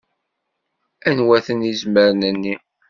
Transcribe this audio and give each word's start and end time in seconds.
Anwa-ten 1.09 1.61
izmaren-nni? 1.71 2.55